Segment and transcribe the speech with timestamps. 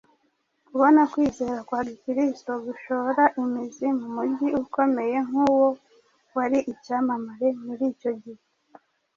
[0.67, 5.67] Kubona kwizera kwa Gikristo gushora imizi mu mujyi ukomeye nk’uwo
[6.35, 8.43] wari icyamamare muri icyo gihe,